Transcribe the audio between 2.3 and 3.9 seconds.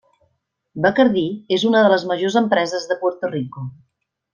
empreses de Puerto Rico.